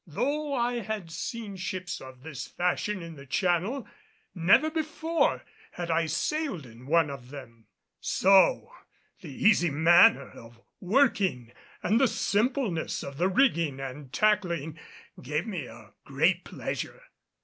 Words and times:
Though 0.07 0.55
I 0.55 0.79
had 0.79 1.11
seen 1.11 1.55
ships 1.57 2.01
of 2.01 2.23
this 2.23 2.47
fashion 2.47 3.03
in 3.03 3.13
the 3.17 3.27
Channel, 3.27 3.87
never 4.33 4.71
before 4.71 5.45
had 5.73 5.91
I 5.91 6.07
sailed 6.07 6.65
in 6.65 6.87
one 6.87 7.11
of 7.11 7.29
them; 7.29 7.67
so 7.99 8.71
the 9.19 9.29
easy 9.29 9.69
manner 9.69 10.31
of 10.31 10.59
working 10.79 11.51
and 11.83 11.99
the 12.01 12.07
simpleness 12.07 13.03
of 13.03 13.17
the 13.19 13.29
rigging 13.29 13.79
and 13.79 14.11
tackling 14.11 14.79
gave 15.21 15.45
me 15.45 15.65
a 15.67 15.93
great 16.03 16.45
pleasure. 16.45 17.03